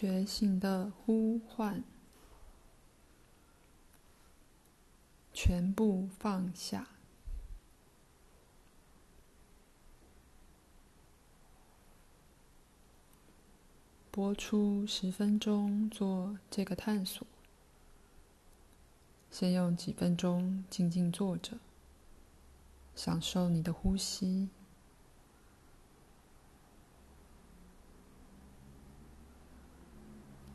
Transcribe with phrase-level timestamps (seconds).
[0.00, 1.84] 觉醒的呼唤，
[5.34, 6.88] 全部放下。
[14.10, 17.26] 播出十分钟做这个探索。
[19.30, 21.58] 先用几分钟静静坐着，
[22.94, 24.48] 享受你的呼吸。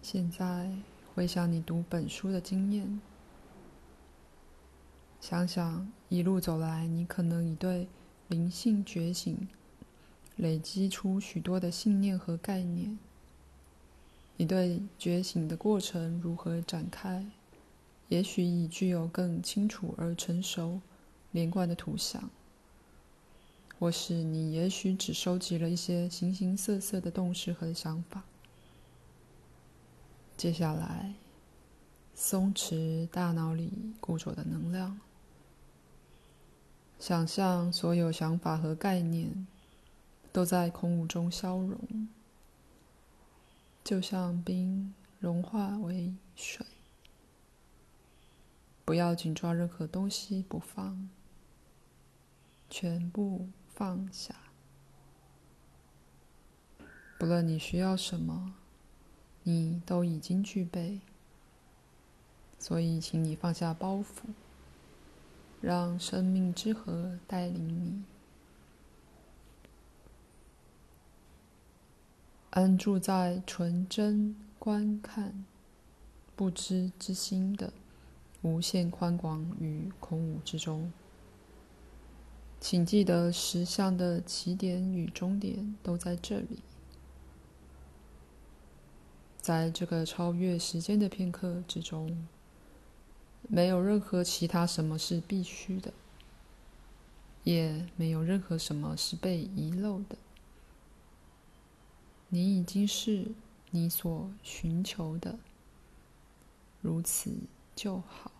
[0.07, 0.69] 现在
[1.15, 3.01] 回想你读本书的经验，
[5.19, 7.87] 想想一路走来，你可能已对
[8.27, 9.47] 灵性觉醒
[10.35, 12.99] 累积出许多的信念和概念。
[14.37, 17.25] 你对觉醒的过程如何展开？
[18.09, 20.81] 也许已具有更清楚而成熟、
[21.31, 22.29] 连贯的图像，
[23.79, 28.23] 或是你也许只收集了一些形形色色的动势和想法。
[30.45, 31.15] 接下来，
[32.13, 34.99] 松弛大脑里固着的能量，
[36.99, 39.47] 想象所有想法和概念
[40.31, 42.07] 都在空无中消融，
[43.83, 46.63] 就像冰融化为水。
[48.85, 51.09] 不要紧抓任何东西不放，
[52.69, 54.35] 全部放下。
[57.17, 58.53] 不论你需要什么。
[59.47, 60.99] 你都已经具备，
[62.57, 64.05] 所以请你放下包袱，
[65.61, 68.03] 让生命之河带领你，
[72.49, 75.45] 安住在纯真观看、
[76.35, 77.71] 不知之心的
[78.41, 80.91] 无限宽广与空无之中。
[82.59, 86.61] 请记得，实相的起点与终点都在这里。
[89.45, 92.25] 在这个超越时间的片刻之中，
[93.47, 95.93] 没有任何其他什么是必须的，
[97.43, 100.17] 也没有任何什么是被遗漏的。
[102.29, 103.27] 你已经是
[103.69, 105.37] 你所寻求的，
[106.81, 107.31] 如此
[107.75, 108.31] 就好。